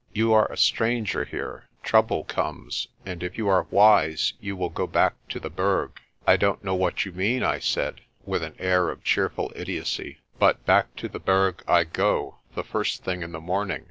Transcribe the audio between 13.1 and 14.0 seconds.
in the morning.